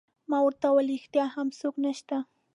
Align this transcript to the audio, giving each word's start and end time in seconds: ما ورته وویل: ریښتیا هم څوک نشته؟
ما 0.29 0.37
ورته 0.43 0.65
وویل: 0.69 0.89
ریښتیا 0.93 1.25
هم 1.35 1.47
څوک 1.59 1.75
نشته؟ 1.85 2.17